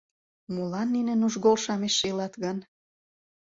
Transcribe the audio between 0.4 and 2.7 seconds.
Молан нине нужгол-шамычше илат гын?